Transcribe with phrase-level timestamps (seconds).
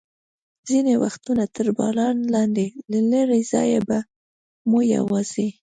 [0.67, 3.99] ځینې وختونه تر باران لاندې، له لرې ځایه به
[4.69, 5.47] مو یوازې.